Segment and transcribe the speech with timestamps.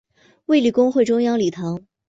[0.47, 1.85] 卫理公会中央礼堂。